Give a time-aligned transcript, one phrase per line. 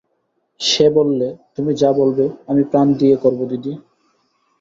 [0.59, 3.73] সে বললে, তুমি যা বলবে আমি প্রাণ দিয়ে করব দিদি।